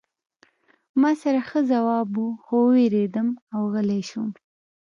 ما 1.01 1.11
سره 1.21 1.39
ښه 1.49 1.59
ځواب 1.71 2.09
و 2.23 2.27
خو 2.43 2.55
ووېرېدم 2.65 3.27
او 3.55 3.61
غلی 3.73 4.01
شوم 4.09 4.29